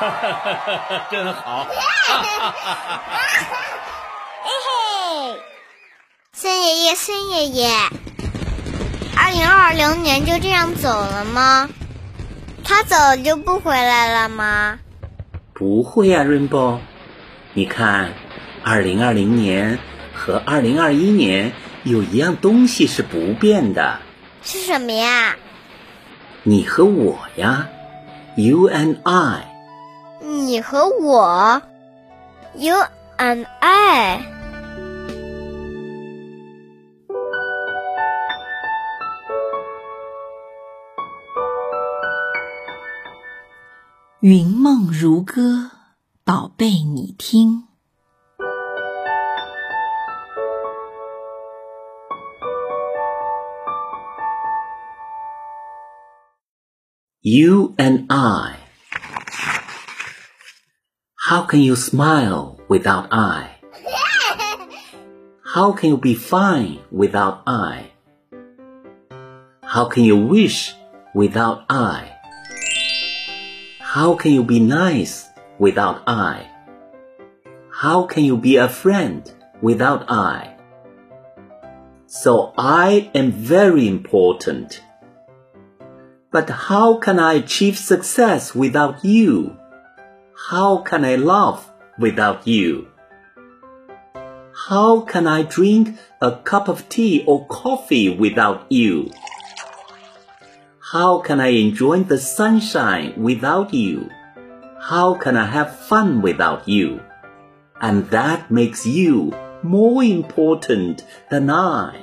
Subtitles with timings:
[1.10, 1.66] 真好。
[4.42, 5.40] 嘿嘿，
[6.32, 7.70] 孙爷爷，孙爷爷，
[9.16, 11.68] 二零二零年就这样走了吗？
[12.64, 14.78] 他走就不回来了吗？
[15.52, 16.78] 不会啊，Rainbow。
[17.52, 18.14] 你看，
[18.64, 19.78] 二零二零年
[20.14, 23.98] 和二零二一年有一样东西是不变的。
[24.42, 25.36] 是什么呀？
[26.44, 27.68] 你和我呀
[28.36, 29.49] ，You and I。
[30.20, 31.62] 你和我
[32.54, 32.76] ，You
[33.18, 34.22] and I。
[44.20, 45.70] 云梦如歌，
[46.24, 47.64] 宝贝，你听。
[57.22, 58.59] You and I.
[61.30, 63.50] How can you smile without I?
[65.44, 67.92] How can you be fine without I?
[69.62, 70.74] How can you wish
[71.14, 72.10] without I?
[73.78, 75.28] How can you be nice
[75.60, 76.50] without I?
[77.70, 79.22] How can you be a friend
[79.62, 80.56] without I?
[82.06, 84.82] So I am very important.
[86.32, 89.59] But how can I achieve success without you?
[90.48, 92.88] How can I love without you?
[94.68, 99.10] How can I drink a cup of tea or coffee without you?
[100.92, 104.08] How can I enjoy the sunshine without you?
[104.80, 107.02] How can I have fun without you?
[107.80, 112.00] And that makes you more important than I.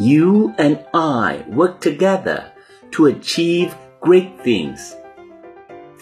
[0.00, 2.52] You and I work together
[2.90, 4.96] to achieve great things.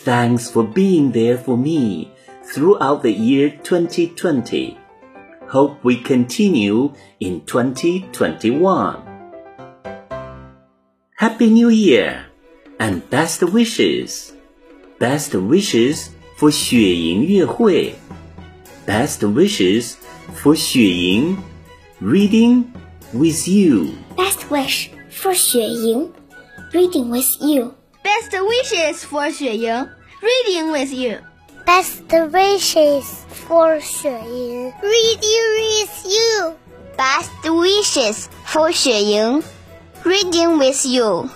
[0.05, 2.11] Thanks for being there for me
[2.43, 4.77] throughout the year 2020.
[5.47, 9.31] Hope we continue in 2021.
[11.15, 12.27] Happy New Year
[12.81, 14.33] and best wishes.
[14.99, 17.95] Best wishes for 雪莹阅会.
[18.85, 19.95] Best wishes
[20.35, 21.37] for 雪莹
[22.01, 22.65] reading
[23.15, 23.93] with you.
[24.17, 26.11] Best wish for 雪莹
[26.73, 27.82] reading with you.
[28.03, 29.89] Best wishes for 雪莹
[30.21, 31.19] ，reading with you.
[31.65, 33.05] Best wishes
[33.49, 36.57] for 雪莹，reading with you.
[36.97, 39.43] Best wishes for 雪莹
[40.05, 41.29] ，reading with you.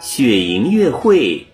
[0.00, 1.48] 雪莹乐会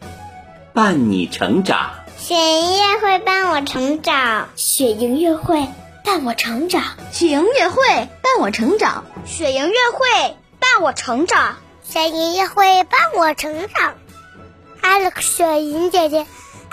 [0.74, 1.90] 伴你成长。
[2.18, 5.66] 雪莹乐会伴我成长，雪莹乐会
[6.04, 13.94] 伴我成长，雪莹乐会伴我成长，雪莹乐会伴我成长，雪莹乐会伴我成长。
[14.81, 16.25] Alex 雪莹姐姐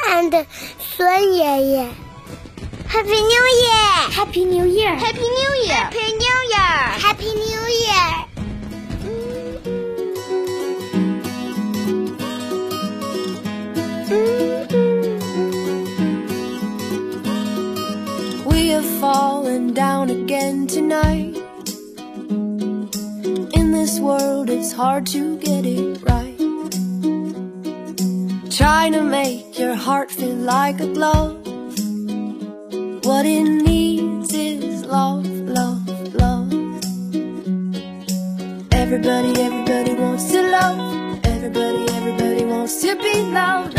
[0.09, 0.47] and
[0.79, 1.89] 孙爷爷，
[2.89, 8.27] Happy New Year！Happy New Year！Happy New Year！Happy New Year！Happy New Year！
[18.47, 21.39] We have fallen down again tonight.
[23.55, 26.24] In this world, it's hard to get it right.
[28.56, 31.46] Trying to make your heart feel like a glove.
[33.04, 35.86] What it needs is love, love,
[36.16, 36.54] love.
[38.72, 41.20] Everybody, everybody wants to love.
[41.26, 43.75] Everybody, everybody wants to be loved.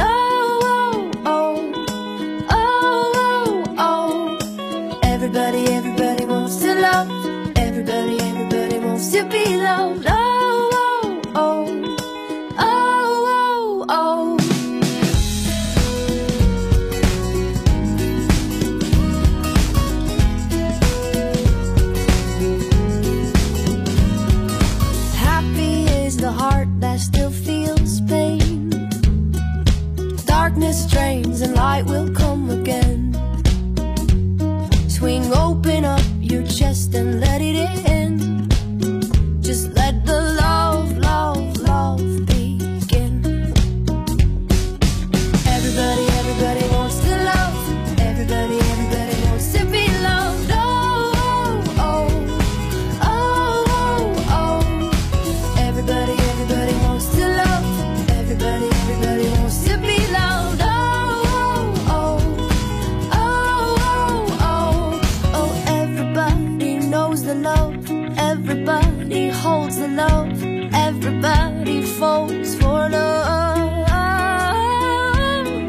[67.42, 70.42] love, everybody holds the love,
[70.74, 73.88] everybody falls for love,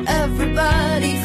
[0.07, 1.16] everybody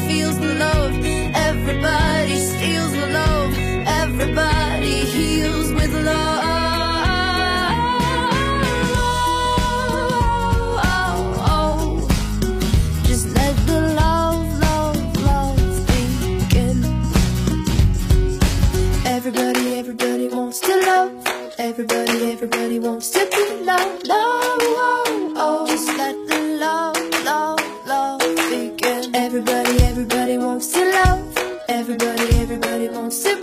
[29.93, 31.37] Everybody wants to love.
[31.69, 33.42] Everybody, everybody wants to